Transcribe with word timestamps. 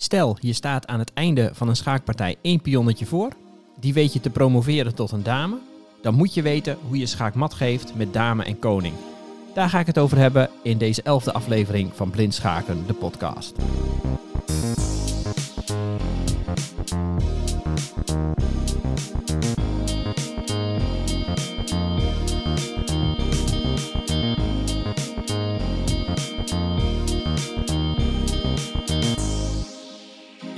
Stel, 0.00 0.36
je 0.40 0.52
staat 0.52 0.86
aan 0.86 0.98
het 0.98 1.12
einde 1.12 1.50
van 1.52 1.68
een 1.68 1.76
schaakpartij 1.76 2.36
één 2.42 2.60
pionnetje 2.60 3.06
voor. 3.06 3.32
Die 3.80 3.92
weet 3.92 4.12
je 4.12 4.20
te 4.20 4.30
promoveren 4.30 4.94
tot 4.94 5.10
een 5.10 5.22
dame. 5.22 5.58
Dan 6.02 6.14
moet 6.14 6.34
je 6.34 6.42
weten 6.42 6.78
hoe 6.86 6.98
je 6.98 7.06
schaakmat 7.06 7.54
geeft 7.54 7.94
met 7.94 8.12
dame 8.12 8.44
en 8.44 8.58
koning. 8.58 8.94
Daar 9.54 9.68
ga 9.68 9.80
ik 9.80 9.86
het 9.86 9.98
over 9.98 10.18
hebben 10.18 10.50
in 10.62 10.78
deze 10.78 11.02
elfde 11.02 11.32
aflevering 11.32 11.90
van 11.94 12.10
Blind 12.10 12.34
Schaken, 12.34 12.86
de 12.86 12.94
podcast. 12.94 13.56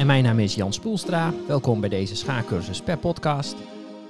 En 0.00 0.06
mijn 0.06 0.24
naam 0.24 0.38
is 0.38 0.54
Jan 0.54 0.72
Spoelstra. 0.72 1.32
Welkom 1.46 1.80
bij 1.80 1.88
deze 1.88 2.16
schaakcursus 2.16 2.80
per 2.80 2.98
podcast. 2.98 3.56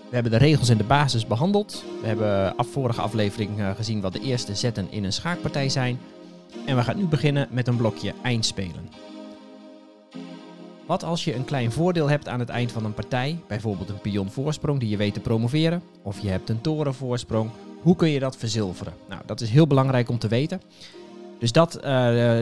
We 0.08 0.14
hebben 0.14 0.32
de 0.32 0.38
regels 0.38 0.68
en 0.68 0.76
de 0.76 0.84
basis 0.84 1.26
behandeld. 1.26 1.84
We 2.00 2.06
hebben 2.06 2.56
af 2.56 2.66
vorige 2.66 3.00
aflevering 3.00 3.58
eh, 3.58 3.70
gezien 3.70 4.00
wat 4.00 4.12
de 4.12 4.20
eerste 4.20 4.54
zetten 4.54 4.86
in 4.90 5.04
een 5.04 5.12
schaakpartij 5.12 5.68
zijn. 5.68 5.98
En 6.66 6.76
we 6.76 6.82
gaan 6.82 6.96
nu 6.96 7.06
beginnen 7.06 7.48
met 7.50 7.68
een 7.68 7.76
blokje 7.76 8.14
eindspelen. 8.22 8.88
Wat 10.86 11.04
als 11.04 11.24
je 11.24 11.34
een 11.34 11.44
klein 11.44 11.72
voordeel 11.72 12.08
hebt 12.08 12.28
aan 12.28 12.40
het 12.40 12.48
eind 12.48 12.72
van 12.72 12.84
een 12.84 12.94
partij, 12.94 13.38
bijvoorbeeld 13.46 13.88
een 13.88 14.00
pionvoorsprong 14.00 14.80
die 14.80 14.88
je 14.88 14.96
weet 14.96 15.14
te 15.14 15.20
promoveren, 15.20 15.82
of 16.02 16.20
je 16.20 16.28
hebt 16.28 16.48
een 16.48 16.60
torenvoorsprong, 16.60 17.50
hoe 17.82 17.96
kun 17.96 18.08
je 18.08 18.20
dat 18.20 18.36
verzilveren? 18.36 18.92
Nou, 19.08 19.22
dat 19.26 19.40
is 19.40 19.50
heel 19.50 19.66
belangrijk 19.66 20.08
om 20.08 20.18
te 20.18 20.28
weten. 20.28 20.60
Dus 21.38 21.52
dat, 21.52 21.76
uh, 21.76 21.82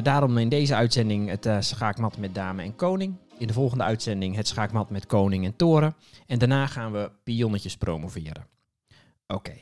daarom 0.03 0.39
in 0.39 0.49
deze 0.49 0.75
uitzending 0.75 1.29
het 1.29 1.49
schaakmat 1.65 2.19
met 2.19 2.35
dame 2.35 2.63
en 2.63 2.77
koning. 2.77 3.15
In 3.39 3.47
de 3.47 3.53
volgende 3.53 3.85
uitzending 3.85 4.35
het 4.35 4.49
schaakmat 4.49 4.91
met 4.91 5.07
koning 5.07 5.45
en 5.45 5.57
toren. 5.57 5.95
En 6.27 6.39
daarna 6.39 6.67
gaan 6.67 6.93
we 6.93 7.11
pionnetjes 7.25 7.77
promoveren. 7.77 8.47
Oké. 9.27 9.55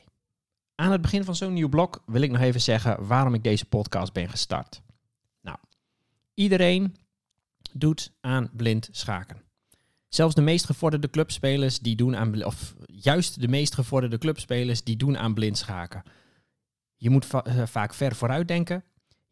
Aan 0.74 0.92
het 0.92 1.00
begin 1.00 1.24
van 1.24 1.36
zo'n 1.36 1.52
nieuw 1.52 1.68
blok 1.68 2.02
wil 2.06 2.20
ik 2.20 2.30
nog 2.30 2.40
even 2.40 2.60
zeggen 2.60 3.06
waarom 3.06 3.34
ik 3.34 3.42
deze 3.42 3.64
podcast 3.64 4.12
ben 4.12 4.28
gestart. 4.28 4.82
Nou, 5.40 5.58
iedereen 6.34 6.96
doet 7.72 8.12
aan 8.20 8.50
blind 8.52 8.88
schaken. 8.92 9.42
Zelfs 10.08 10.34
de 10.34 10.42
meest 10.42 10.64
gevorderde 10.64 11.10
clubspelers 11.10 11.78
die 11.78 11.96
doen 11.96 12.16
aan 12.16 12.44
of 12.44 12.74
juist 12.86 13.40
de 13.40 13.48
meest 13.48 13.74
gevorderde 13.74 14.18
clubspelers 14.18 14.84
die 14.84 14.96
doen 14.96 15.18
aan 15.18 15.34
blind 15.34 15.58
schaken. 15.58 16.02
Je 16.96 17.10
moet 17.10 17.26
va 17.26 17.66
vaak 17.66 17.94
ver 17.94 18.14
vooruit 18.14 18.48
denken. 18.48 18.84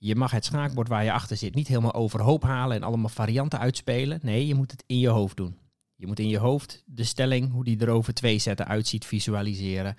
Je 0.06 0.16
mag 0.16 0.30
het 0.30 0.44
schaakbord 0.44 0.88
waar 0.88 1.04
je 1.04 1.12
achter 1.12 1.36
zit 1.36 1.54
niet 1.54 1.68
helemaal 1.68 1.94
overhoop 1.94 2.42
halen 2.42 2.76
en 2.76 2.82
allemaal 2.82 3.08
varianten 3.08 3.58
uitspelen. 3.58 4.18
Nee, 4.22 4.46
je 4.46 4.54
moet 4.54 4.70
het 4.70 4.84
in 4.86 4.98
je 4.98 5.08
hoofd 5.08 5.36
doen. 5.36 5.58
Je 5.96 6.06
moet 6.06 6.18
in 6.18 6.28
je 6.28 6.38
hoofd 6.38 6.82
de 6.86 7.04
stelling, 7.04 7.52
hoe 7.52 7.64
die 7.64 7.78
er 7.78 7.88
over 7.88 8.14
twee 8.14 8.38
zetten 8.38 8.66
uitziet, 8.66 9.04
visualiseren. 9.04 9.94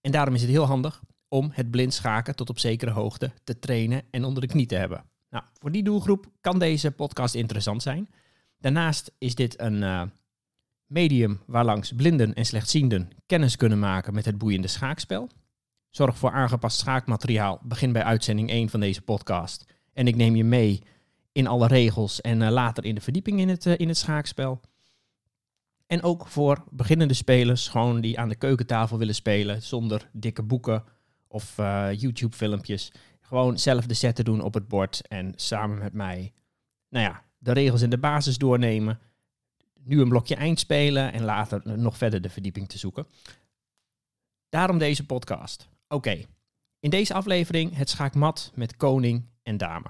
En 0.00 0.12
daarom 0.12 0.34
is 0.34 0.40
het 0.40 0.50
heel 0.50 0.64
handig 0.64 1.02
om 1.28 1.50
het 1.52 1.70
blind 1.70 1.94
schaken 1.94 2.36
tot 2.36 2.50
op 2.50 2.58
zekere 2.58 2.90
hoogte 2.90 3.30
te 3.44 3.58
trainen 3.58 4.02
en 4.10 4.24
onder 4.24 4.42
de 4.42 4.48
knie 4.48 4.66
te 4.66 4.74
hebben. 4.74 5.04
Nou, 5.30 5.44
voor 5.58 5.72
die 5.72 5.82
doelgroep 5.82 6.26
kan 6.40 6.58
deze 6.58 6.90
podcast 6.90 7.34
interessant 7.34 7.82
zijn. 7.82 8.08
Daarnaast 8.58 9.12
is 9.18 9.34
dit 9.34 9.60
een 9.60 9.82
uh, 9.82 10.02
medium 10.86 11.40
waarlangs 11.46 11.92
blinden 11.92 12.34
en 12.34 12.46
slechtzienden 12.46 13.10
kennis 13.26 13.56
kunnen 13.56 13.78
maken 13.78 14.14
met 14.14 14.24
het 14.24 14.38
boeiende 14.38 14.68
schaakspel. 14.68 15.28
Zorg 15.94 16.18
voor 16.18 16.30
aangepast 16.30 16.78
schaakmateriaal. 16.78 17.60
Begin 17.62 17.92
bij 17.92 18.02
uitzending 18.02 18.50
1 18.50 18.68
van 18.68 18.80
deze 18.80 19.02
podcast. 19.02 19.64
En 19.92 20.06
ik 20.06 20.16
neem 20.16 20.36
je 20.36 20.44
mee 20.44 20.82
in 21.32 21.46
alle 21.46 21.66
regels 21.66 22.20
en 22.20 22.40
uh, 22.40 22.50
later 22.50 22.84
in 22.84 22.94
de 22.94 23.00
verdieping 23.00 23.40
in 23.40 23.48
het, 23.48 23.66
uh, 23.66 23.78
in 23.78 23.88
het 23.88 23.96
schaakspel. 23.96 24.60
En 25.86 26.02
ook 26.02 26.26
voor 26.26 26.64
beginnende 26.70 27.14
spelers, 27.14 27.68
gewoon 27.68 28.00
die 28.00 28.18
aan 28.18 28.28
de 28.28 28.34
keukentafel 28.34 28.98
willen 28.98 29.14
spelen 29.14 29.62
zonder 29.62 30.08
dikke 30.12 30.42
boeken 30.42 30.84
of 31.28 31.58
uh, 31.58 31.88
YouTube-filmpjes. 31.92 32.92
Gewoon 33.20 33.58
zelf 33.58 33.86
de 33.86 33.94
zetten 33.94 34.24
doen 34.24 34.40
op 34.40 34.54
het 34.54 34.68
bord 34.68 35.08
en 35.08 35.32
samen 35.36 35.78
met 35.78 35.92
mij, 35.92 36.32
nou 36.88 37.04
ja, 37.04 37.24
de 37.38 37.52
regels 37.52 37.82
en 37.82 37.90
de 37.90 37.98
basis 37.98 38.38
doornemen. 38.38 39.00
Nu 39.84 40.00
een 40.00 40.08
blokje 40.08 40.36
eind 40.36 40.60
spelen 40.60 41.12
en 41.12 41.24
later 41.24 41.78
nog 41.78 41.96
verder 41.96 42.20
de 42.20 42.30
verdieping 42.30 42.68
te 42.68 42.78
zoeken. 42.78 43.06
Daarom 44.48 44.78
deze 44.78 45.06
podcast. 45.06 45.72
Oké, 45.88 46.24
in 46.80 46.90
deze 46.90 47.14
aflevering 47.14 47.76
het 47.76 47.90
schaakmat 47.90 48.52
met 48.54 48.76
koning 48.76 49.28
en 49.42 49.56
dame. 49.56 49.86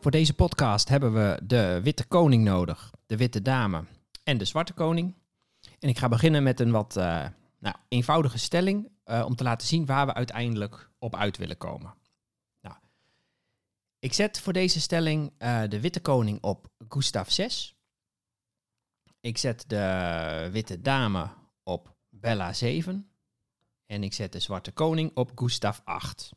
Voor 0.00 0.10
deze 0.10 0.34
podcast 0.34 0.88
hebben 0.88 1.12
we 1.12 1.40
de 1.44 1.80
witte 1.82 2.06
koning 2.06 2.44
nodig, 2.44 2.90
de 3.06 3.16
witte 3.16 3.42
dame 3.42 3.84
en 4.24 4.38
de 4.38 4.44
zwarte 4.44 4.72
koning. 4.72 5.14
En 5.78 5.88
ik 5.88 5.98
ga 5.98 6.08
beginnen 6.08 6.42
met 6.42 6.60
een 6.60 6.70
wat 6.70 6.96
uh, 6.96 7.26
nou, 7.58 7.76
eenvoudige 7.88 8.38
stelling 8.38 8.90
uh, 9.04 9.24
om 9.26 9.36
te 9.36 9.44
laten 9.44 9.66
zien 9.66 9.86
waar 9.86 10.06
we 10.06 10.14
uiteindelijk 10.14 10.90
op 10.98 11.16
uit 11.16 11.36
willen 11.36 11.58
komen. 11.58 11.94
Nou, 12.60 12.76
ik 13.98 14.12
zet 14.12 14.40
voor 14.40 14.52
deze 14.52 14.80
stelling 14.80 15.32
uh, 15.38 15.62
de 15.68 15.80
witte 15.80 16.00
koning 16.00 16.42
op 16.42 16.66
Gustav 16.88 17.30
6. 17.30 17.76
Ik 19.20 19.38
zet 19.38 19.64
de 19.66 20.48
witte 20.52 20.80
dame 20.80 21.30
op 21.62 21.94
Bella 22.08 22.52
7. 22.52 23.10
En 23.86 24.02
ik 24.02 24.12
zet 24.12 24.32
de 24.32 24.40
zwarte 24.40 24.72
koning 24.72 25.10
op 25.14 25.32
Gustav 25.34 25.78
8. 25.84 26.32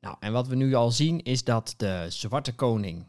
Nou, 0.00 0.16
en 0.20 0.32
wat 0.32 0.46
we 0.46 0.54
nu 0.54 0.74
al 0.74 0.90
zien 0.90 1.22
is 1.22 1.44
dat 1.44 1.74
de 1.76 2.06
zwarte 2.08 2.54
koning. 2.54 3.06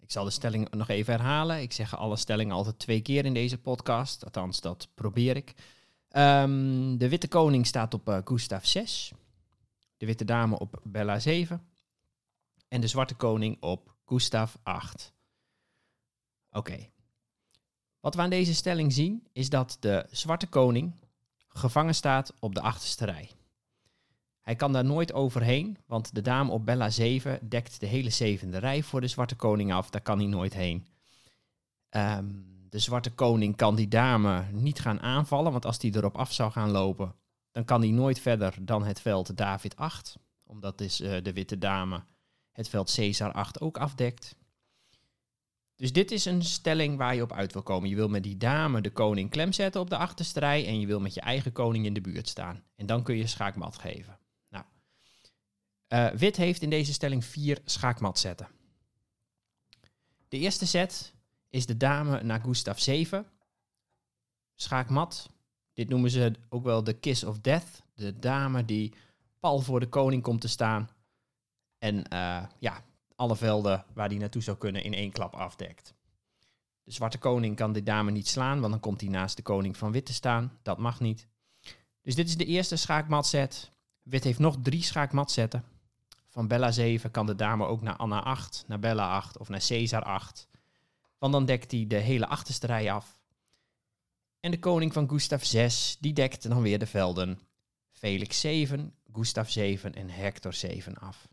Ik 0.00 0.10
zal 0.10 0.24
de 0.24 0.30
stelling 0.30 0.70
nog 0.70 0.88
even 0.88 1.14
herhalen. 1.14 1.60
Ik 1.60 1.72
zeg 1.72 1.96
alle 1.96 2.16
stellingen 2.16 2.54
altijd 2.54 2.78
twee 2.78 3.00
keer 3.00 3.24
in 3.24 3.34
deze 3.34 3.58
podcast. 3.58 4.24
Althans, 4.24 4.60
dat 4.60 4.88
probeer 4.94 5.36
ik. 5.36 5.54
Um, 6.10 6.98
de 6.98 7.08
witte 7.08 7.28
koning 7.28 7.66
staat 7.66 7.94
op 7.94 8.08
uh, 8.08 8.18
Gustav 8.24 8.64
6. 8.64 9.12
De 9.96 10.06
witte 10.06 10.24
dame 10.24 10.58
op 10.58 10.80
Bella 10.82 11.18
7. 11.18 11.66
En 12.68 12.80
de 12.80 12.86
zwarte 12.86 13.14
koning 13.14 13.56
op 13.62 13.94
Gustav 14.04 14.54
8. 14.62 15.12
Oké. 16.50 16.92
Wat 18.04 18.14
we 18.14 18.20
aan 18.20 18.30
deze 18.30 18.54
stelling 18.54 18.92
zien 18.92 19.26
is 19.32 19.48
dat 19.48 19.76
de 19.80 20.06
zwarte 20.10 20.46
koning 20.46 20.94
gevangen 21.48 21.94
staat 21.94 22.34
op 22.38 22.54
de 22.54 22.60
achterste 22.60 23.04
rij. 23.04 23.30
Hij 24.40 24.54
kan 24.54 24.72
daar 24.72 24.84
nooit 24.84 25.12
overheen, 25.12 25.78
want 25.86 26.14
de 26.14 26.22
dame 26.22 26.50
op 26.50 26.66
Bella 26.66 26.90
7 26.90 27.48
dekt 27.48 27.80
de 27.80 27.86
hele 27.86 28.10
zevende 28.10 28.58
rij 28.58 28.82
voor 28.82 29.00
de 29.00 29.06
zwarte 29.06 29.34
koning 29.34 29.72
af. 29.72 29.90
Daar 29.90 30.00
kan 30.00 30.18
hij 30.18 30.26
nooit 30.26 30.54
heen. 30.54 30.86
Um, 31.90 32.46
de 32.68 32.78
zwarte 32.78 33.10
koning 33.10 33.56
kan 33.56 33.74
die 33.74 33.88
dame 33.88 34.44
niet 34.52 34.80
gaan 34.80 35.00
aanvallen, 35.00 35.52
want 35.52 35.66
als 35.66 35.78
die 35.78 35.96
erop 35.96 36.16
af 36.16 36.32
zou 36.32 36.52
gaan 36.52 36.70
lopen, 36.70 37.14
dan 37.50 37.64
kan 37.64 37.80
hij 37.80 37.90
nooit 37.90 38.20
verder 38.20 38.54
dan 38.60 38.84
het 38.84 39.00
veld 39.00 39.36
David 39.36 39.76
8, 39.76 40.16
omdat 40.46 40.80
is, 40.80 41.00
uh, 41.00 41.16
de 41.22 41.32
witte 41.32 41.58
dame 41.58 42.02
het 42.52 42.68
veld 42.68 42.94
Caesar 42.94 43.32
8 43.32 43.60
ook 43.60 43.78
afdekt. 43.78 44.36
Dus 45.76 45.92
dit 45.92 46.10
is 46.10 46.24
een 46.24 46.42
stelling 46.42 46.96
waar 46.96 47.14
je 47.14 47.22
op 47.22 47.32
uit 47.32 47.52
wil 47.52 47.62
komen. 47.62 47.88
Je 47.88 47.94
wil 47.94 48.08
met 48.08 48.22
die 48.22 48.36
dame 48.36 48.80
de 48.80 48.90
koning 48.90 49.30
klem 49.30 49.52
zetten 49.52 49.80
op 49.80 49.90
de 49.90 49.96
achterste 49.96 50.40
rij 50.40 50.66
en 50.66 50.80
je 50.80 50.86
wil 50.86 51.00
met 51.00 51.14
je 51.14 51.20
eigen 51.20 51.52
koning 51.52 51.86
in 51.86 51.94
de 51.94 52.00
buurt 52.00 52.28
staan. 52.28 52.62
En 52.76 52.86
dan 52.86 53.02
kun 53.02 53.16
je 53.16 53.26
schaakmat 53.26 53.78
geven. 53.78 54.18
Nou, 54.48 54.64
uh, 55.88 56.18
wit 56.18 56.36
heeft 56.36 56.62
in 56.62 56.70
deze 56.70 56.92
stelling 56.92 57.24
vier 57.24 57.58
schaakmatzetten. 57.64 58.48
De 60.28 60.38
eerste 60.38 60.66
set 60.66 61.12
is 61.50 61.66
de 61.66 61.76
dame 61.76 62.22
naar 62.22 62.40
Gustav 62.40 62.78
7. 62.78 63.26
Schaakmat. 64.54 65.30
Dit 65.72 65.88
noemen 65.88 66.10
ze 66.10 66.32
ook 66.48 66.64
wel 66.64 66.84
de 66.84 66.92
kiss 66.92 67.24
of 67.24 67.38
death. 67.38 67.82
De 67.94 68.18
dame 68.18 68.64
die 68.64 68.94
pal 69.40 69.60
voor 69.60 69.80
de 69.80 69.88
koning 69.88 70.22
komt 70.22 70.40
te 70.40 70.48
staan. 70.48 70.90
En 71.78 71.96
uh, 71.96 72.46
ja, 72.58 72.84
alle 73.14 73.36
velden 73.36 73.84
waar 73.94 74.08
die 74.08 74.18
naartoe 74.18 74.42
zou 74.42 74.56
kunnen 74.56 74.82
in 74.82 74.94
één 74.94 75.12
klap 75.12 75.34
afdekt. 75.34 75.94
De 76.82 76.92
zwarte 76.92 77.18
koning 77.18 77.56
kan 77.56 77.72
de 77.72 77.82
dame 77.82 78.10
niet 78.10 78.28
slaan, 78.28 78.60
want 78.60 78.72
dan 78.72 78.80
komt 78.80 79.00
hij 79.00 79.10
naast 79.10 79.36
de 79.36 79.42
koning 79.42 79.76
van 79.76 79.92
wit 79.92 80.06
te 80.06 80.12
staan. 80.12 80.58
Dat 80.62 80.78
mag 80.78 81.00
niet. 81.00 81.28
Dus 82.02 82.14
dit 82.14 82.28
is 82.28 82.36
de 82.36 82.44
eerste 82.44 82.76
schaakmatset. 82.76 83.72
Wit 84.02 84.24
heeft 84.24 84.38
nog 84.38 84.56
drie 84.62 84.82
schaakmatzetten. 84.82 85.64
Van 86.28 86.48
Bella 86.48 86.70
7 86.70 87.10
kan 87.10 87.26
de 87.26 87.34
dame 87.34 87.66
ook 87.66 87.82
naar 87.82 87.96
Anna 87.96 88.22
8, 88.22 88.64
naar 88.66 88.78
Bella 88.78 89.16
8 89.16 89.38
of 89.38 89.48
naar 89.48 89.64
Caesar 89.66 90.02
8. 90.02 90.48
Want 91.18 91.32
dan 91.32 91.44
dekt 91.44 91.70
hij 91.70 91.86
de 91.86 91.96
hele 91.96 92.26
achterste 92.26 92.66
rij 92.66 92.92
af. 92.92 93.18
En 94.40 94.50
de 94.50 94.58
koning 94.58 94.92
van 94.92 95.08
Gustav 95.08 95.42
6, 95.42 95.96
die 96.00 96.12
dekt 96.12 96.48
dan 96.48 96.62
weer 96.62 96.78
de 96.78 96.86
velden 96.86 97.38
Felix 97.90 98.40
7, 98.40 98.94
Gustav 99.12 99.48
7 99.48 99.94
en 99.94 100.10
Hector 100.10 100.52
7 100.52 100.94
af. 100.98 101.28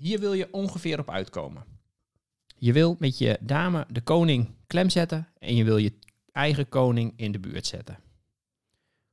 Hier 0.00 0.18
wil 0.18 0.32
je 0.32 0.48
ongeveer 0.52 0.98
op 0.98 1.10
uitkomen. 1.10 1.64
Je 2.56 2.72
wil 2.72 2.96
met 2.98 3.18
je 3.18 3.38
dame 3.40 3.86
de 3.88 4.00
koning 4.00 4.48
klem 4.66 4.90
zetten 4.90 5.28
en 5.38 5.56
je 5.56 5.64
wil 5.64 5.76
je 5.76 5.92
eigen 6.32 6.68
koning 6.68 7.12
in 7.16 7.32
de 7.32 7.38
buurt 7.38 7.66
zetten. 7.66 7.98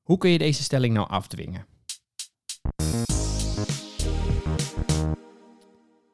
Hoe 0.02 0.18
kun 0.18 0.30
je 0.30 0.38
deze 0.38 0.64
stelling 0.64 0.94
nou 0.94 1.10
afdwingen? 1.10 1.66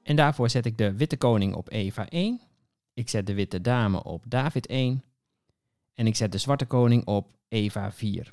En 0.04 0.16
daarvoor 0.16 0.50
zet 0.50 0.66
ik 0.66 0.78
de 0.78 0.96
witte 0.96 1.18
koning 1.18 1.56
op 1.56 1.72
Eva 1.72 2.10
1. 2.10 2.42
Ik 2.94 3.10
zet 3.10 3.28
de 3.28 3.34
witte 3.34 3.62
dame 3.62 4.04
op 4.04 4.24
David 4.28 4.68
1. 4.68 5.04
En 5.94 6.08
ik 6.08 6.16
zet 6.16 6.32
de 6.32 6.38
zwarte 6.38 6.66
koning 6.66 7.06
op 7.06 7.32
Eva 7.48 7.92
4. 7.92 8.30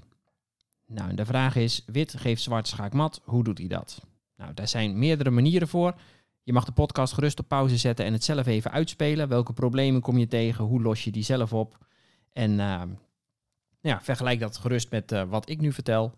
Nou, 0.86 1.08
en 1.08 1.16
de 1.16 1.26
vraag 1.26 1.56
is, 1.56 1.82
wit 1.86 2.14
geeft 2.16 2.42
zwart 2.42 2.68
schaakmat, 2.68 3.20
hoe 3.24 3.44
doet 3.44 3.58
hij 3.58 3.68
dat? 3.68 4.02
Nou, 4.36 4.54
daar 4.54 4.68
zijn 4.68 4.98
meerdere 4.98 5.30
manieren 5.30 5.68
voor. 5.68 5.94
Je 6.42 6.52
mag 6.52 6.64
de 6.64 6.72
podcast 6.72 7.12
gerust 7.12 7.38
op 7.38 7.48
pauze 7.48 7.76
zetten 7.76 8.04
en 8.04 8.12
het 8.12 8.24
zelf 8.24 8.46
even 8.46 8.70
uitspelen. 8.70 9.28
Welke 9.28 9.52
problemen 9.52 10.00
kom 10.00 10.18
je 10.18 10.26
tegen? 10.26 10.64
Hoe 10.64 10.82
los 10.82 11.04
je 11.04 11.10
die 11.10 11.22
zelf 11.22 11.52
op? 11.52 11.86
En 12.32 12.50
uh, 12.50 12.82
ja, 13.80 14.00
vergelijk 14.02 14.40
dat 14.40 14.56
gerust 14.56 14.90
met 14.90 15.12
uh, 15.12 15.22
wat 15.22 15.48
ik 15.48 15.60
nu 15.60 15.72
vertel. 15.72 16.14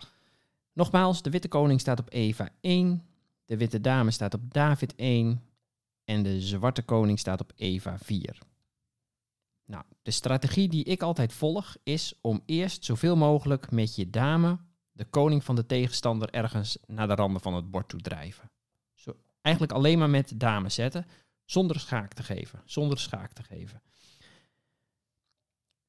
Nogmaals, 0.73 1.23
de 1.23 1.31
witte 1.31 1.49
koning 1.49 1.81
staat 1.81 2.01
op 2.01 2.13
Eva 2.13 2.49
1. 2.61 3.05
De 3.45 3.57
witte 3.57 3.81
dame 3.81 4.11
staat 4.11 4.35
op 4.35 4.53
David 4.53 4.95
1. 4.95 5.43
En 6.05 6.23
de 6.23 6.41
zwarte 6.41 6.83
koning 6.83 7.19
staat 7.19 7.41
op 7.41 7.53
Eva 7.57 7.99
4. 7.99 8.39
Nou, 9.65 9.85
de 10.03 10.11
strategie 10.11 10.69
die 10.69 10.85
ik 10.85 11.03
altijd 11.03 11.33
volg 11.33 11.77
is 11.83 12.19
om 12.21 12.43
eerst 12.47 12.85
zoveel 12.85 13.17
mogelijk 13.17 13.71
met 13.71 13.97
je 13.97 14.11
dame 14.11 14.59
de 14.93 15.05
koning 15.05 15.45
van 15.45 15.55
de 15.55 15.67
tegenstander 15.67 16.31
ergens 16.31 16.79
naar 16.87 17.09
de 17.09 17.15
randen 17.15 17.43
van 17.43 17.55
het 17.55 17.71
bord 17.71 17.89
toe 17.89 18.01
drijven. 18.01 18.51
Eigenlijk 19.43 19.75
alleen 19.75 19.99
maar 19.99 20.11
met 20.11 20.33
dame 20.41 20.69
zetten, 20.69 21.07
zonder 21.45 21.81
schaak 21.81 22.13
te 22.13 22.23
geven. 22.23 22.63
Zonder 22.65 22.99
schaak 22.99 23.33
te 23.33 23.43
geven. 23.43 23.83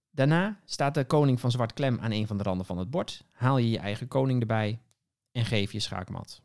Daarna 0.09 0.59
staat 0.65 0.93
de 0.93 1.05
koning 1.05 1.39
van 1.39 1.51
zwart 1.51 1.73
klem 1.73 1.99
aan 1.99 2.11
een 2.11 2.27
van 2.27 2.37
de 2.37 2.43
randen 2.43 2.65
van 2.65 2.77
het 2.77 2.89
bord. 2.89 3.25
Haal 3.31 3.57
je 3.57 3.69
je 3.69 3.79
eigen 3.79 4.07
koning 4.07 4.41
erbij 4.41 4.79
en 5.31 5.45
geef 5.45 5.71
je 5.71 5.79
schaakmat. 5.79 6.41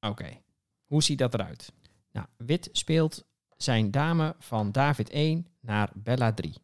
Oké, 0.00 0.40
hoe 0.84 1.02
ziet 1.02 1.18
dat 1.18 1.34
eruit? 1.34 1.72
Nou, 2.10 2.26
wit 2.36 2.68
speelt 2.72 3.24
zijn 3.56 3.90
dame 3.90 4.34
van 4.38 4.72
David 4.72 5.10
1 5.10 5.46
naar 5.60 5.90
Bella 5.94 6.32
3. 6.32 6.54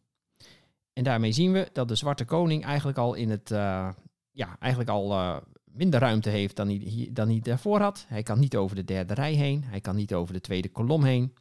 En 0.93 1.03
daarmee 1.03 1.31
zien 1.31 1.51
we 1.51 1.69
dat 1.73 1.87
de 1.87 1.95
zwarte 1.95 2.25
koning 2.25 2.65
eigenlijk 2.65 2.97
al 2.97 3.13
in 3.13 3.29
het, 3.29 3.51
uh, 3.51 3.89
ja, 4.31 4.57
eigenlijk 4.59 4.91
al 4.91 5.11
uh, 5.11 5.37
minder 5.71 5.99
ruimte 5.99 6.29
heeft 6.29 6.55
dan 6.55 6.67
hij, 6.67 7.09
dan 7.11 7.29
hij 7.29 7.39
daarvoor 7.39 7.79
had. 7.81 8.05
Hij 8.07 8.23
kan 8.23 8.39
niet 8.39 8.55
over 8.55 8.75
de 8.75 8.83
derde 8.83 9.13
rij 9.13 9.33
heen, 9.33 9.63
hij 9.63 9.81
kan 9.81 9.95
niet 9.95 10.13
over 10.13 10.33
de 10.33 10.41
tweede 10.41 10.69
kolom 10.69 11.03
heen. 11.03 11.33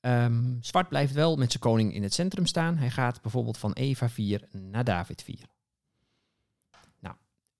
Um, 0.00 0.58
zwart 0.60 0.88
blijft 0.88 1.12
wel 1.12 1.36
met 1.36 1.50
zijn 1.50 1.62
koning 1.62 1.94
in 1.94 2.02
het 2.02 2.14
centrum 2.14 2.46
staan. 2.46 2.76
Hij 2.76 2.90
gaat 2.90 3.22
bijvoorbeeld 3.22 3.58
van 3.58 3.72
Eva 3.72 4.08
4 4.08 4.48
naar 4.50 4.84
David 4.84 5.22
4. 5.22 5.38
Nou, 7.00 7.14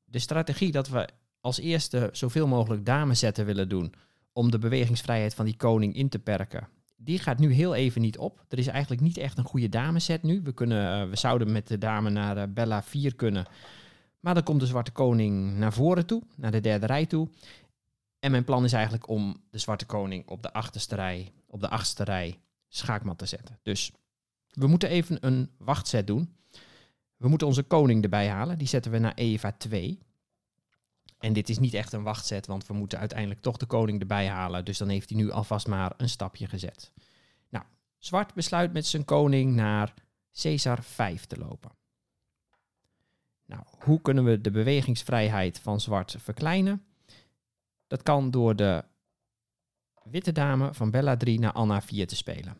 de 0.05 0.19
strategie 0.19 0.73
dat 0.73 0.89
we 0.89 1.09
als 1.41 1.59
eerste 1.59 2.09
zoveel 2.13 2.47
mogelijk 2.47 2.87
damezetten 2.87 3.45
willen 3.45 3.69
doen 3.69 3.95
om 4.33 4.51
de 4.51 4.59
bewegingsvrijheid 4.59 5.35
van 5.35 5.45
die 5.45 5.57
koning 5.57 5.95
in 5.95 6.09
te 6.09 6.19
perken, 6.19 6.69
die 6.97 7.19
gaat 7.19 7.39
nu 7.39 7.53
heel 7.53 7.75
even 7.75 8.01
niet 8.01 8.19
op. 8.19 8.45
Er 8.49 8.59
is 8.59 8.67
eigenlijk 8.67 9.03
niet 9.03 9.19
echt 9.19 9.39
een 9.39 9.45
goede 9.45 9.69
dameset 9.69 10.23
nu. 10.23 10.41
We, 10.43 10.53
kunnen, 10.53 11.03
uh, 11.05 11.11
we 11.11 11.17
zouden 11.17 11.53
met 11.53 11.69
de 11.69 11.79
dame 11.79 12.11
naar 12.11 12.37
uh, 12.37 12.43
Bella 12.49 12.83
4 12.83 13.15
kunnen. 13.15 13.47
Maar 14.23 14.35
dan 14.35 14.43
komt 14.43 14.61
de 14.61 14.67
zwarte 14.67 14.91
koning 14.91 15.57
naar 15.57 15.73
voren 15.73 16.07
toe, 16.07 16.23
naar 16.37 16.51
de 16.51 16.61
derde 16.61 16.87
rij 16.87 17.07
toe. 17.07 17.29
En 18.19 18.31
mijn 18.31 18.45
plan 18.45 18.65
is 18.65 18.73
eigenlijk 18.73 19.09
om 19.09 19.37
de 19.51 19.59
zwarte 19.59 19.87
koning 19.87 20.29
op 20.29 20.43
de 20.43 20.53
achterste 20.53 20.95
rij, 20.95 21.33
op 21.47 21.61
de 21.61 21.69
achtste 21.69 22.05
rij, 22.05 22.41
schaakmat 22.69 23.19
te 23.19 23.27
zetten. 23.27 23.59
Dus 23.63 23.93
we 24.51 24.67
moeten 24.67 24.89
even 24.89 25.27
een 25.27 25.51
wachtzet 25.59 26.07
doen. 26.07 26.37
We 27.17 27.29
moeten 27.29 27.47
onze 27.47 27.63
koning 27.63 28.03
erbij 28.03 28.29
halen. 28.29 28.59
Die 28.59 28.69
zetten 28.69 28.93
we 28.93 28.99
naar 28.99 29.15
Eva 29.15 29.53
2. 29.53 29.99
En 31.19 31.33
dit 31.33 31.49
is 31.49 31.59
niet 31.59 31.75
echt 31.75 31.93
een 31.93 32.03
wachtzet, 32.03 32.47
want 32.47 32.67
we 32.67 32.75
moeten 32.75 32.99
uiteindelijk 32.99 33.41
toch 33.41 33.57
de 33.57 33.67
koning 33.67 34.01
erbij 34.01 34.29
halen. 34.29 34.65
Dus 34.65 34.79
dan 34.79 34.89
heeft 34.89 35.11
hij 35.11 35.19
nu 35.19 35.31
alvast 35.31 35.67
maar 35.67 35.95
een 35.97 36.09
stapje 36.09 36.47
gezet. 36.47 36.93
Nou, 37.49 37.65
zwart 37.99 38.35
besluit 38.35 38.73
met 38.73 38.87
zijn 38.87 39.05
koning 39.05 39.55
naar 39.55 39.95
Caesar 40.33 40.83
5 40.83 41.27
te 41.27 41.39
lopen. 41.39 41.71
Nou, 43.53 43.65
hoe 43.79 44.01
kunnen 44.01 44.25
we 44.25 44.41
de 44.41 44.51
bewegingsvrijheid 44.51 45.59
van 45.59 45.81
zwart 45.81 46.17
verkleinen? 46.19 46.85
Dat 47.87 48.03
kan 48.03 48.31
door 48.31 48.57
de 48.57 48.85
witte 50.03 50.33
dame 50.33 50.75
van 50.75 50.91
Bella 50.91 51.17
3 51.17 51.39
naar 51.39 51.53
Anna 51.53 51.83
4 51.83 52.07
te 52.07 52.17
spelen. 52.17 52.57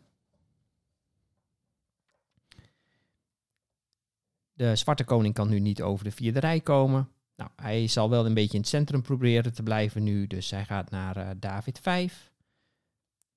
De 4.53 4.75
zwarte 4.75 5.03
koning 5.03 5.33
kan 5.33 5.49
nu 5.49 5.59
niet 5.59 5.81
over 5.81 6.03
de 6.03 6.11
vierde 6.11 6.39
rij 6.39 6.59
komen. 6.61 7.09
Nou, 7.35 7.49
hij 7.55 7.87
zal 7.87 8.09
wel 8.09 8.25
een 8.25 8.33
beetje 8.33 8.53
in 8.53 8.59
het 8.59 8.69
centrum 8.69 9.01
proberen 9.01 9.53
te 9.53 9.63
blijven 9.63 10.03
nu, 10.03 10.27
dus 10.27 10.49
hij 10.49 10.65
gaat 10.65 10.89
naar 10.89 11.17
uh, 11.17 11.29
David 11.37 11.79
5. 11.79 12.31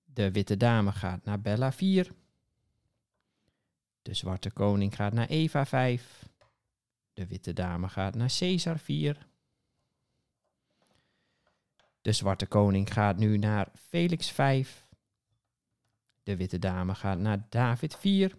De 0.04 0.30
witte 0.30 0.56
dame 0.56 0.92
gaat 0.92 1.24
naar 1.24 1.40
Bella 1.40 1.72
4. 1.72 2.12
De 4.02 4.14
zwarte 4.14 4.50
koning 4.50 4.94
gaat 4.94 5.12
naar 5.12 5.28
Eva 5.28 5.66
5. 5.66 6.24
De 7.16 7.26
witte 7.26 7.52
dame 7.52 7.88
gaat 7.88 8.14
naar 8.14 8.34
Caesar 8.38 8.78
4. 8.78 9.26
De 12.00 12.12
zwarte 12.12 12.46
koning 12.46 12.92
gaat 12.92 13.16
nu 13.16 13.38
naar 13.38 13.68
Felix 13.74 14.30
5. 14.30 14.86
De 16.22 16.36
witte 16.36 16.58
dame 16.58 16.94
gaat 16.94 17.18
naar 17.18 17.46
David 17.48 17.96
4. 17.96 18.38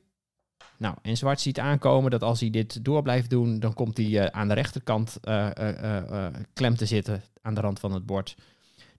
Nou, 0.78 0.96
en 1.02 1.18
zwart 1.18 1.40
ziet 1.40 1.60
aankomen 1.60 2.12
dat 2.12 2.22
als 2.22 2.40
hij 2.40 2.50
dit 2.50 2.86
door 2.86 3.02
blijft 3.02 3.30
doen, 3.30 3.60
dan 3.60 3.74
komt 3.74 3.98
hij 3.98 4.06
uh, 4.06 4.26
aan 4.26 4.48
de 4.48 4.54
rechterkant 4.54 5.18
uh, 5.24 5.50
uh, 5.60 6.28
klem 6.54 6.76
te 6.76 6.86
zitten 6.86 7.24
aan 7.42 7.54
de 7.54 7.62
rand 7.62 7.80
van 7.80 7.92
het 7.92 8.06
bord. 8.06 8.38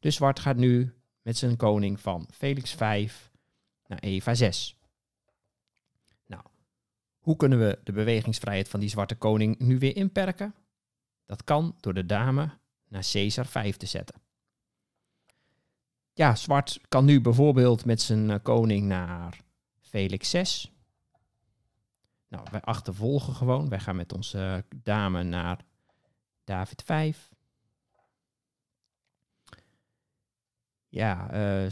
Dus 0.01 0.15
zwart 0.15 0.41
gaat 0.41 0.57
nu 0.57 0.95
met 1.23 1.37
zijn 1.37 1.57
koning 1.57 2.01
van 2.01 2.29
Felix 2.33 2.73
5 2.73 3.31
naar 3.87 3.99
Eva 3.99 4.35
6. 4.35 4.78
Hoe 7.29 7.37
kunnen 7.37 7.59
we 7.59 7.79
de 7.85 7.93
bewegingsvrijheid 7.93 8.69
van 8.69 8.81
die 8.81 8.89
zwarte 8.89 9.15
koning 9.15 9.59
nu 9.59 9.79
weer 9.79 9.97
inperken? 9.97 10.55
Dat 11.27 11.45
kan 11.45 11.77
door 11.81 11.95
de 11.95 12.07
dame 12.07 12.51
naar 12.89 13.09
Caesar 13.13 13.47
5 13.47 13.77
te 13.77 13.87
zetten. 13.87 14.21
Ja, 16.13 16.35
zwart 16.35 16.81
kan 16.89 17.05
nu 17.05 17.21
bijvoorbeeld 17.21 17.85
met 17.85 18.01
zijn 18.01 18.43
koning 18.43 18.87
naar 18.87 19.41
Felix 19.81 20.31
6. 20.31 20.73
Nou, 22.29 22.47
wij 22.51 22.61
achtervolgen 22.61 23.35
gewoon. 23.35 23.69
Wij 23.69 23.81
gaan 23.81 23.97
met 23.97 24.13
onze 24.13 24.65
dame 24.77 25.23
naar 25.23 25.65
David 26.45 26.83
5. 26.83 27.31
Ja, 30.89 31.35
uh, 31.65 31.71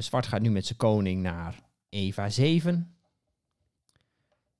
zwart 0.00 0.26
gaat 0.26 0.40
nu 0.40 0.50
met 0.50 0.66
zijn 0.66 0.78
koning 0.78 1.22
naar 1.22 1.62
Eva 1.88 2.28
7. 2.28 2.95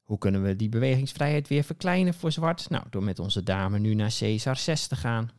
Hoe 0.06 0.18
kunnen 0.18 0.42
we 0.42 0.56
die 0.56 0.68
bewegingsvrijheid 0.68 1.48
weer 1.48 1.64
verkleinen 1.64 2.14
voor 2.14 2.32
zwart? 2.32 2.70
Nou, 2.70 2.84
door 2.90 3.02
met 3.02 3.18
onze 3.18 3.42
dame 3.42 3.78
nu 3.78 3.94
naar 3.94 4.14
Caesar 4.18 4.56
6 4.56 4.86
te 4.86 4.96
gaan. 4.96 5.30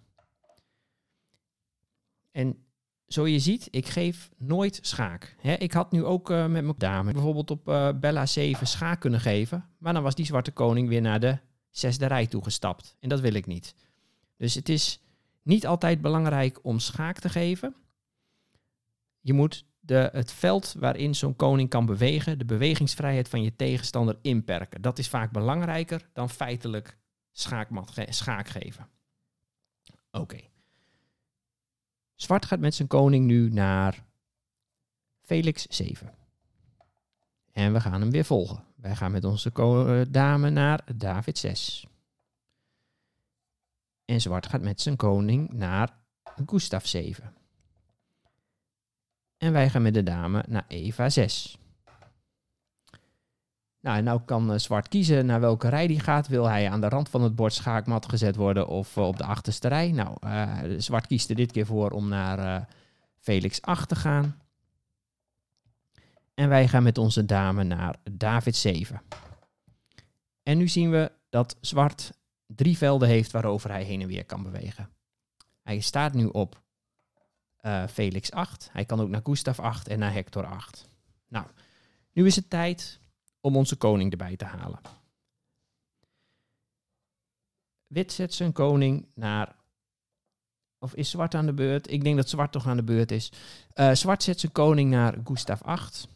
En 2.31 2.65
zo 3.07 3.27
je 3.27 3.39
ziet, 3.39 3.67
ik 3.71 3.87
geef 3.87 4.29
nooit 4.37 4.79
schaak. 4.81 5.35
ik 5.41 5.71
had 5.71 5.91
nu 5.91 6.03
ook 6.03 6.29
uh, 6.29 6.45
met 6.45 6.63
mijn 6.63 6.73
dame 6.77 7.11
bijvoorbeeld 7.11 7.51
op 7.51 7.69
uh, 7.69 7.89
Bella 7.99 8.25
7 8.25 8.67
schaak 8.67 8.99
kunnen 8.99 9.19
geven. 9.19 9.65
Maar 9.77 9.93
dan 9.93 10.03
was 10.03 10.15
die 10.15 10.25
zwarte 10.25 10.51
koning 10.51 10.89
weer 10.89 11.01
naar 11.01 11.19
de 11.19 11.37
zesde 11.69 12.05
rij 12.05 12.27
toegestapt. 12.27 12.95
En 12.99 13.09
dat 13.09 13.19
wil 13.19 13.33
ik 13.33 13.45
niet. 13.45 13.75
Dus 14.37 14.53
het 14.53 14.69
is 14.69 15.01
niet 15.41 15.67
altijd 15.67 16.01
belangrijk 16.01 16.59
om 16.61 16.79
schaak 16.79 17.19
te 17.19 17.29
geven. 17.29 17.75
Je 19.19 19.33
moet 19.33 19.65
de, 19.87 20.09
het 20.11 20.31
veld 20.31 20.75
waarin 20.79 21.15
zo'n 21.15 21.35
koning 21.35 21.69
kan 21.69 21.85
bewegen, 21.85 22.37
de 22.37 22.45
bewegingsvrijheid 22.45 23.29
van 23.29 23.43
je 23.43 23.55
tegenstander 23.55 24.17
inperken. 24.21 24.81
Dat 24.81 24.99
is 24.99 25.09
vaak 25.09 25.31
belangrijker 25.31 26.09
dan 26.13 26.29
feitelijk 26.29 26.97
schaakmat 27.31 27.93
schaak 28.09 28.47
geven. 28.47 28.87
Oké. 30.11 30.39
Zwart 32.15 32.45
gaat 32.45 32.59
met 32.59 32.75
zijn 32.75 32.87
koning 32.87 33.25
nu 33.25 33.49
naar 33.49 34.05
Felix 35.21 35.65
7. 35.65 36.13
En 37.51 37.73
we 37.73 37.79
gaan 37.79 38.01
hem 38.01 38.11
weer 38.11 38.25
volgen. 38.25 38.63
Wij 38.75 38.95
gaan 38.95 39.11
met 39.11 39.23
onze 39.23 39.51
eh, 39.53 40.01
dame 40.09 40.49
naar 40.49 40.83
David 40.95 41.37
6. 41.37 41.85
En 44.05 44.21
zwart 44.21 44.47
gaat 44.47 44.61
met 44.61 44.81
zijn 44.81 44.95
koning 44.95 45.51
naar 45.51 45.97
Gustav 46.45 46.85
7. 46.85 47.33
En 49.37 49.51
wij 49.51 49.69
gaan 49.69 49.81
met 49.81 49.93
de 49.93 50.03
dame 50.03 50.43
naar 50.47 50.65
Eva 50.67 51.09
6. 51.09 51.57
Nou, 53.79 53.97
en 53.97 54.03
nou 54.03 54.21
kan 54.25 54.51
uh, 54.51 54.57
zwart 54.57 54.87
kiezen 54.87 55.25
naar 55.25 55.39
welke 55.39 55.69
rij 55.69 55.87
die 55.87 55.99
gaat. 55.99 56.27
Wil 56.27 56.45
hij 56.45 56.69
aan 56.69 56.81
de 56.81 56.89
rand 56.89 57.09
van 57.09 57.21
het 57.21 57.35
bord 57.35 57.53
schaakmat 57.53 58.09
gezet 58.09 58.35
worden 58.35 58.67
of 58.67 58.95
uh, 58.95 59.07
op 59.07 59.17
de 59.17 59.23
achterste 59.23 59.67
rij? 59.67 59.91
Nou, 59.91 60.17
uh, 60.23 60.53
zwart 60.77 61.07
kiest 61.07 61.29
er 61.29 61.35
dit 61.35 61.51
keer 61.51 61.65
voor 61.65 61.91
om 61.91 62.07
naar 62.07 62.67
Felix 63.19 63.61
8 63.61 63.89
te 63.89 63.95
gaan. 63.95 64.41
En 66.33 66.49
wij 66.49 66.67
gaan 66.67 66.83
met 66.83 66.97
onze 66.97 67.25
dame 67.25 67.63
naar 67.63 67.95
David 68.11 68.55
7. 68.55 69.01
En 70.43 70.57
nu 70.57 70.67
zien 70.67 70.91
we 70.91 71.11
dat 71.29 71.57
zwart 71.61 72.11
drie 72.45 72.77
velden 72.77 73.07
heeft 73.07 73.31
waarover 73.31 73.69
hij 73.69 73.83
heen 73.83 74.01
en 74.01 74.07
weer 74.07 74.25
kan 74.25 74.43
bewegen. 74.43 74.89
Hij 75.63 75.79
staat 75.79 76.13
nu 76.13 76.25
op 76.25 76.61
eh, 77.67 77.87
Felix 77.87 78.31
8. 78.31 78.69
Hij 78.71 78.85
kan 78.85 78.99
ook 78.99 79.09
naar 79.09 79.21
Gustav 79.23 79.59
8 79.59 79.87
en 79.87 79.99
naar 79.99 80.13
Hector 80.13 80.45
8. 80.45 80.89
Nou, 81.27 81.45
nu 82.11 82.25
is 82.25 82.35
het 82.35 82.49
tijd 82.49 82.99
om 83.41 83.55
onze 83.55 83.75
koning 83.75 84.11
erbij 84.11 84.35
te 84.35 84.45
halen. 84.45 84.79
Wit 87.87 88.11
zet 88.11 88.33
zijn 88.33 88.51
koning 88.51 89.07
naar. 89.13 89.55
Of 90.79 90.95
is 90.95 91.09
zwart 91.09 91.35
aan 91.35 91.45
de 91.45 91.53
beurt? 91.53 91.91
Ik 91.91 92.03
denk 92.03 92.15
dat 92.15 92.29
zwart 92.29 92.51
toch 92.51 92.67
aan 92.67 92.77
de 92.77 92.83
beurt 92.83 93.11
is. 93.11 93.31
Uh, 93.75 93.93
zwart 93.93 94.23
zet 94.23 94.39
zijn 94.39 94.51
koning 94.51 94.89
naar 94.89 95.17
Gustav 95.23 95.61
8. 95.61 96.07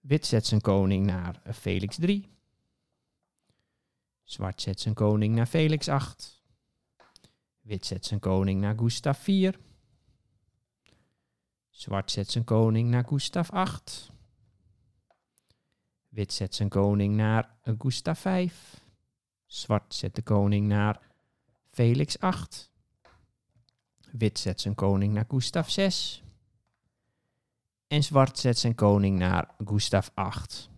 Wit 0.00 0.26
zet 0.26 0.46
zijn 0.46 0.60
koning 0.60 1.06
naar 1.06 1.40
Felix 1.52 1.96
3. 1.96 2.28
Zwart 4.24 4.60
zet 4.60 4.80
zijn 4.80 4.94
koning 4.94 5.34
naar 5.34 5.46
Felix 5.46 5.88
8. 5.88 6.42
Wit 7.66 7.86
zet 7.86 8.06
zijn 8.06 8.20
koning 8.20 8.60
naar 8.60 8.78
Gustav 8.78 9.18
4. 9.18 9.58
Zwart 11.70 12.10
zet 12.10 12.30
zijn 12.30 12.44
koning 12.44 12.90
naar 12.90 13.04
Gustav 13.04 13.50
8. 13.50 14.10
Wit 16.08 16.32
zet 16.32 16.54
zijn 16.54 16.68
koning 16.68 17.14
naar 17.14 17.50
Gustav 17.78 18.20
5. 18.20 18.80
Zwart 19.46 19.94
zet 19.94 20.14
de 20.14 20.22
koning 20.22 20.66
naar 20.66 21.00
Felix 21.70 22.18
8. 22.18 22.70
Wit 24.10 24.38
zet 24.38 24.60
zijn 24.60 24.74
koning 24.74 25.14
naar 25.14 25.26
Gustav 25.28 25.68
6. 25.68 26.22
En 27.86 28.02
zwart 28.02 28.38
zet 28.38 28.58
zijn 28.58 28.74
koning 28.74 29.18
naar 29.18 29.54
Gustav 29.64 30.08
8. 30.14 30.70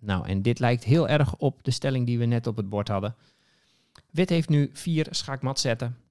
Nou, 0.00 0.26
en 0.26 0.42
dit 0.42 0.58
lijkt 0.58 0.84
heel 0.84 1.08
erg 1.08 1.36
op 1.36 1.64
de 1.64 1.70
stelling 1.70 2.06
die 2.06 2.18
we 2.18 2.24
net 2.24 2.46
op 2.46 2.56
het 2.56 2.68
bord 2.68 2.88
hadden. 2.88 3.16
Wit 4.10 4.28
heeft 4.28 4.48
nu 4.48 4.70
vier 4.72 5.06
schaakmat 5.10 5.60
zetten. 5.60 6.05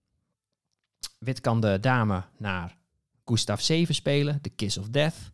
Wit 1.19 1.41
kan 1.41 1.61
de 1.61 1.79
dame 1.79 2.23
naar 2.37 2.77
Gustav 3.25 3.59
7 3.59 3.95
spelen, 3.95 4.39
de 4.41 4.49
Kiss 4.49 4.77
of 4.77 4.89
Death. 4.89 5.31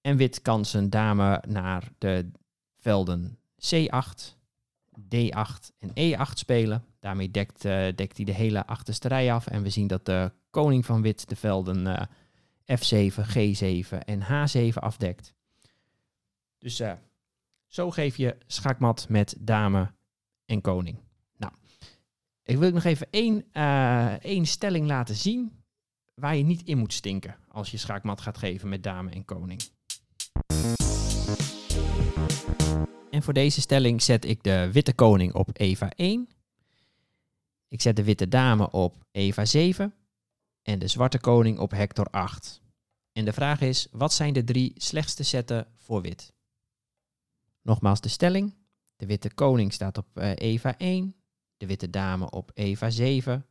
En 0.00 0.16
wit 0.16 0.42
kan 0.42 0.64
zijn 0.64 0.90
dame 0.90 1.42
naar 1.48 1.88
de 1.98 2.30
velden 2.78 3.38
C8, 3.74 4.34
D8 5.00 5.74
en 5.78 5.90
E8 5.90 6.32
spelen. 6.32 6.84
Daarmee 7.00 7.30
dekt, 7.30 7.64
uh, 7.64 7.86
dekt 7.94 8.16
hij 8.16 8.24
de 8.24 8.34
hele 8.34 8.66
achterste 8.66 9.08
rij 9.08 9.32
af. 9.32 9.46
En 9.46 9.62
we 9.62 9.70
zien 9.70 9.86
dat 9.86 10.06
de 10.06 10.32
koning 10.50 10.86
van 10.86 11.02
wit 11.02 11.28
de 11.28 11.36
velden 11.36 11.86
uh, 11.86 12.02
F7, 12.78 13.14
G7 13.14 13.98
en 13.98 14.22
H7 14.22 14.74
afdekt. 14.74 15.34
Dus 16.58 16.80
uh, 16.80 16.92
zo 17.66 17.90
geef 17.90 18.16
je 18.16 18.36
schaakmat 18.46 19.08
met 19.08 19.36
dame 19.38 19.92
en 20.46 20.60
koning. 20.60 21.05
Ik 22.46 22.56
wil 22.56 22.70
nog 22.70 22.84
even 22.84 23.06
één, 23.10 23.52
één 24.22 24.46
stelling 24.46 24.86
laten 24.86 25.14
zien 25.14 25.64
waar 26.14 26.36
je 26.36 26.42
niet 26.42 26.62
in 26.62 26.78
moet 26.78 26.92
stinken 26.92 27.36
als 27.48 27.70
je 27.70 27.76
schaakmat 27.76 28.20
gaat 28.20 28.38
geven 28.38 28.68
met 28.68 28.82
dame 28.82 29.10
en 29.10 29.24
koning. 29.24 29.60
En 33.10 33.22
voor 33.22 33.32
deze 33.32 33.60
stelling 33.60 34.02
zet 34.02 34.24
ik 34.24 34.42
de 34.42 34.70
witte 34.72 34.94
koning 34.94 35.34
op 35.34 35.48
Eva 35.52 35.90
1. 35.96 36.28
Ik 37.68 37.80
zet 37.80 37.96
de 37.96 38.04
witte 38.04 38.28
dame 38.28 38.70
op 38.70 39.04
Eva 39.10 39.44
7 39.44 39.94
en 40.62 40.78
de 40.78 40.88
zwarte 40.88 41.20
koning 41.20 41.58
op 41.58 41.70
Hector 41.70 42.06
8. 42.06 42.60
En 43.12 43.24
de 43.24 43.32
vraag 43.32 43.60
is, 43.60 43.88
wat 43.90 44.12
zijn 44.12 44.32
de 44.32 44.44
drie 44.44 44.72
slechtste 44.76 45.22
zetten 45.22 45.66
voor 45.76 46.02
wit? 46.02 46.32
Nogmaals 47.62 48.00
de 48.00 48.08
stelling. 48.08 48.54
De 48.96 49.06
witte 49.06 49.34
koning 49.34 49.72
staat 49.72 49.98
op 49.98 50.06
uh, 50.14 50.32
Eva 50.34 50.78
1, 50.78 51.14
de 51.56 51.66
witte 51.66 51.90
dame 51.90 52.30
op 52.30 52.50
Eva 52.54 52.90
7 52.90 53.46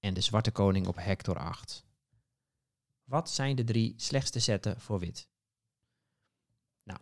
en 0.00 0.14
de 0.14 0.20
zwarte 0.20 0.50
koning 0.50 0.86
op 0.86 0.96
Hector 0.96 1.38
8. 1.38 1.84
Wat 3.04 3.30
zijn 3.30 3.56
de 3.56 3.64
drie 3.64 3.94
slechtste 3.96 4.40
zetten 4.40 4.80
voor 4.80 4.98
wit? 4.98 5.28
Nou, 6.82 7.00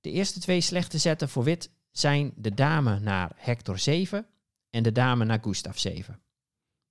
de 0.00 0.10
eerste 0.10 0.40
twee 0.40 0.60
slechte 0.60 0.98
zetten 0.98 1.28
voor 1.28 1.44
wit 1.44 1.70
zijn 1.90 2.32
de 2.36 2.54
dame 2.54 2.98
naar 2.98 3.32
Hector 3.36 3.78
7 3.78 4.26
en 4.70 4.82
de 4.82 4.92
dame 4.92 5.24
naar 5.24 5.40
Gustav 5.42 5.78
7. 5.78 6.22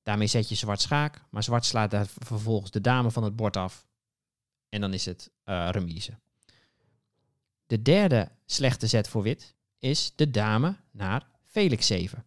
Daarmee 0.03 0.27
zet 0.27 0.49
je 0.49 0.55
zwart 0.55 0.81
schaak, 0.81 1.21
maar 1.29 1.43
zwart 1.43 1.65
slaat 1.65 1.91
daar 1.91 2.07
vervolgens 2.07 2.71
de 2.71 2.81
dame 2.81 3.11
van 3.11 3.23
het 3.23 3.35
bord 3.35 3.57
af. 3.57 3.87
En 4.69 4.81
dan 4.81 4.93
is 4.93 5.05
het 5.05 5.31
uh, 5.45 5.69
remise. 5.71 6.17
De 7.65 7.81
derde 7.81 8.31
slechte 8.45 8.87
zet 8.87 9.07
voor 9.07 9.21
wit 9.21 9.55
is 9.77 10.15
de 10.15 10.31
dame 10.31 10.75
naar 10.91 11.27
Felix 11.43 11.87
7. 11.87 12.25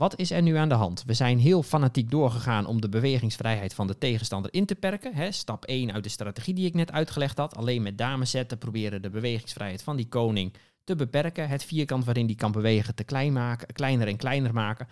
Wat 0.00 0.18
is 0.18 0.30
er 0.30 0.42
nu 0.42 0.54
aan 0.54 0.68
de 0.68 0.74
hand? 0.74 1.02
We 1.06 1.14
zijn 1.14 1.38
heel 1.38 1.62
fanatiek 1.62 2.10
doorgegaan 2.10 2.66
om 2.66 2.80
de 2.80 2.88
bewegingsvrijheid 2.88 3.74
van 3.74 3.86
de 3.86 3.98
tegenstander 3.98 4.52
in 4.54 4.66
te 4.66 4.74
perken. 4.74 5.34
Stap 5.34 5.64
1 5.64 5.92
uit 5.92 6.02
de 6.02 6.08
strategie 6.08 6.54
die 6.54 6.66
ik 6.66 6.74
net 6.74 6.92
uitgelegd 6.92 7.38
had. 7.38 7.56
Alleen 7.56 7.82
met 7.82 7.98
dames 7.98 8.30
zetten 8.30 8.58
proberen 8.58 9.02
de 9.02 9.10
bewegingsvrijheid 9.10 9.82
van 9.82 9.96
die 9.96 10.08
koning 10.08 10.54
te 10.84 10.96
beperken. 10.96 11.48
Het 11.48 11.64
vierkant 11.64 12.04
waarin 12.04 12.26
die 12.26 12.36
kan 12.36 12.52
bewegen 12.52 12.94
te 12.94 13.04
klein 13.04 13.32
maken, 13.32 13.74
kleiner 13.74 14.08
en 14.08 14.16
kleiner 14.16 14.54
maken. 14.54 14.88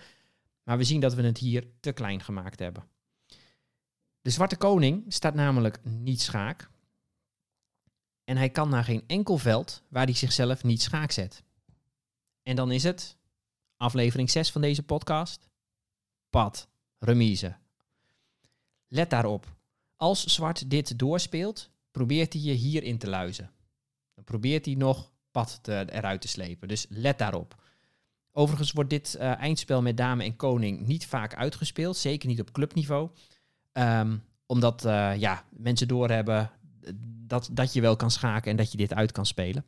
Maar 0.62 0.78
we 0.78 0.84
zien 0.84 1.00
dat 1.00 1.14
we 1.14 1.22
het 1.22 1.38
hier 1.38 1.66
te 1.80 1.92
klein 1.92 2.20
gemaakt 2.20 2.58
hebben. 2.58 2.84
De 4.20 4.30
zwarte 4.30 4.56
koning 4.56 5.04
staat 5.08 5.34
namelijk 5.34 5.78
niet 5.82 6.20
schaak. 6.20 6.70
En 8.24 8.36
hij 8.36 8.50
kan 8.50 8.68
naar 8.68 8.84
geen 8.84 9.04
enkel 9.06 9.38
veld 9.38 9.82
waar 9.88 10.04
hij 10.04 10.14
zichzelf 10.14 10.64
niet 10.64 10.82
schaak 10.82 11.10
zet. 11.10 11.42
En 12.42 12.56
dan 12.56 12.70
is 12.70 12.82
het 12.82 13.17
aflevering 13.78 14.30
6 14.30 14.50
van 14.50 14.60
deze 14.60 14.82
podcast. 14.82 15.48
Pad, 16.30 16.68
remise. 16.98 17.56
Let 18.88 19.10
daarop. 19.10 19.56
Als 19.96 20.24
zwart 20.24 20.70
dit 20.70 20.98
doorspeelt, 20.98 21.70
probeert 21.90 22.32
hij 22.32 22.42
je 22.42 22.52
hierin 22.52 22.98
te 22.98 23.08
luizen. 23.08 23.50
Dan 24.14 24.24
probeert 24.24 24.64
hij 24.64 24.74
nog 24.74 25.12
pad 25.30 25.58
te, 25.62 25.86
eruit 25.90 26.20
te 26.20 26.28
slepen. 26.28 26.68
Dus 26.68 26.86
let 26.88 27.18
daarop. 27.18 27.62
Overigens 28.32 28.72
wordt 28.72 28.90
dit 28.90 29.16
uh, 29.18 29.38
eindspel 29.38 29.82
met 29.82 29.96
dame 29.96 30.24
en 30.24 30.36
koning 30.36 30.86
niet 30.86 31.06
vaak 31.06 31.34
uitgespeeld. 31.34 31.96
Zeker 31.96 32.28
niet 32.28 32.40
op 32.40 32.52
clubniveau. 32.52 33.10
Um, 33.72 34.22
omdat 34.46 34.84
uh, 34.84 35.16
ja, 35.16 35.44
mensen 35.50 35.88
doorhebben 35.88 36.50
dat, 37.26 37.48
dat 37.52 37.72
je 37.72 37.80
wel 37.80 37.96
kan 37.96 38.10
schaken 38.10 38.50
en 38.50 38.56
dat 38.56 38.72
je 38.72 38.78
dit 38.78 38.94
uit 38.94 39.12
kan 39.12 39.26
spelen. 39.26 39.64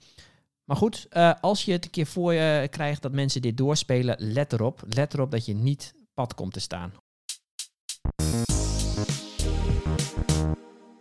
Maar 0.71 0.79
goed, 0.79 1.07
uh, 1.13 1.33
als 1.41 1.65
je 1.65 1.73
het 1.73 1.85
een 1.85 1.91
keer 1.91 2.07
voor 2.07 2.33
je 2.33 2.69
krijgt 2.69 3.03
dat 3.03 3.13
mensen 3.13 3.43
dit 3.43 3.57
doorspelen, 3.57 4.17
let 4.19 4.53
erop. 4.53 4.83
Let 4.89 5.15
erop 5.15 5.31
dat 5.31 5.47
je 5.47 5.55
niet 5.55 5.95
pad 6.15 6.35
komt 6.35 6.53
te 6.53 6.61
staan. 6.61 6.93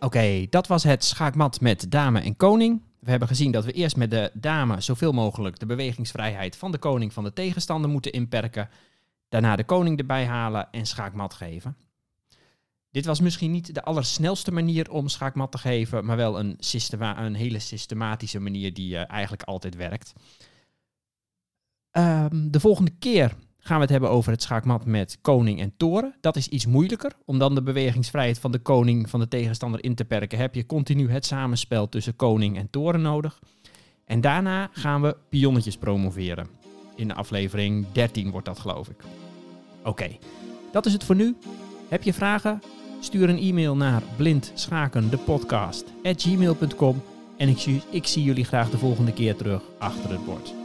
Oké, 0.00 0.46
dat 0.48 0.66
was 0.66 0.82
het 0.82 1.04
schaakmat 1.04 1.60
met 1.60 1.90
dame 1.90 2.20
en 2.20 2.36
koning. 2.36 2.82
We 3.00 3.10
hebben 3.10 3.28
gezien 3.28 3.52
dat 3.52 3.64
we 3.64 3.72
eerst 3.72 3.96
met 3.96 4.10
de 4.10 4.30
dame 4.34 4.80
zoveel 4.80 5.12
mogelijk 5.12 5.58
de 5.58 5.66
bewegingsvrijheid 5.66 6.56
van 6.56 6.72
de 6.72 6.78
koning 6.78 7.12
van 7.12 7.24
de 7.24 7.32
tegenstander 7.32 7.90
moeten 7.90 8.12
inperken. 8.12 8.68
Daarna 9.28 9.56
de 9.56 9.64
koning 9.64 9.98
erbij 9.98 10.26
halen 10.26 10.68
en 10.70 10.86
schaakmat 10.86 11.34
geven. 11.34 11.76
Dit 12.90 13.04
was 13.04 13.20
misschien 13.20 13.50
niet 13.50 13.74
de 13.74 13.82
allersnelste 13.82 14.52
manier 14.52 14.90
om 14.90 15.08
schaakmat 15.08 15.52
te 15.52 15.58
geven, 15.58 16.04
maar 16.04 16.16
wel 16.16 16.38
een, 16.38 16.58
een 16.98 17.34
hele 17.34 17.58
systematische 17.58 18.40
manier 18.40 18.74
die 18.74 18.92
uh, 18.92 19.10
eigenlijk 19.10 19.42
altijd 19.42 19.76
werkt. 19.76 20.12
Um, 21.92 22.50
de 22.50 22.60
volgende 22.60 22.90
keer 22.98 23.36
gaan 23.58 23.76
we 23.76 23.82
het 23.82 23.90
hebben 23.90 24.10
over 24.10 24.32
het 24.32 24.42
schaakmat 24.42 24.84
met 24.84 25.18
koning 25.20 25.60
en 25.60 25.72
toren. 25.76 26.14
Dat 26.20 26.36
is 26.36 26.48
iets 26.48 26.66
moeilijker. 26.66 27.12
Om 27.24 27.38
dan 27.38 27.54
de 27.54 27.62
bewegingsvrijheid 27.62 28.38
van 28.38 28.52
de 28.52 28.58
koning 28.58 29.10
van 29.10 29.20
de 29.20 29.28
tegenstander 29.28 29.84
in 29.84 29.94
te 29.94 30.04
perken, 30.04 30.38
heb 30.38 30.54
je 30.54 30.66
continu 30.66 31.10
het 31.10 31.26
samenspel 31.26 31.88
tussen 31.88 32.16
koning 32.16 32.56
en 32.56 32.70
toren 32.70 33.02
nodig. 33.02 33.40
En 34.04 34.20
daarna 34.20 34.70
gaan 34.72 35.02
we 35.02 35.16
pionnetjes 35.28 35.76
promoveren. 35.76 36.48
In 36.96 37.08
de 37.08 37.14
aflevering 37.14 37.86
13 37.92 38.30
wordt 38.30 38.46
dat, 38.46 38.58
geloof 38.58 38.88
ik. 38.88 39.04
Oké, 39.84 40.18
dat 40.72 40.86
is 40.86 40.92
het 40.92 41.04
voor 41.04 41.16
nu. 41.16 41.36
Heb 41.88 42.02
je 42.02 42.12
vragen? 42.12 42.60
Stuur 43.00 43.28
een 43.28 43.38
e-mail 43.38 43.76
naar 43.76 44.02
blindschakendepodcast.gmail.com 44.16 47.02
en 47.36 47.48
ik 47.48 47.58
zie, 47.58 47.82
ik 47.90 48.06
zie 48.06 48.22
jullie 48.22 48.44
graag 48.44 48.70
de 48.70 48.78
volgende 48.78 49.12
keer 49.12 49.36
terug 49.36 49.62
achter 49.78 50.10
het 50.10 50.24
bord. 50.24 50.59